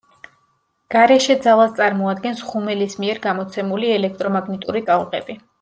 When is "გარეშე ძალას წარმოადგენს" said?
0.95-2.43